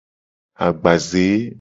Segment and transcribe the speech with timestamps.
[0.65, 1.25] Agbaze.